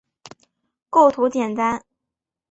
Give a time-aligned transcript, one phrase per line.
[0.89, 1.85] 构图简单